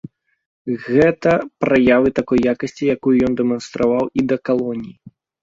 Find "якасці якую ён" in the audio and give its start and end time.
2.55-3.33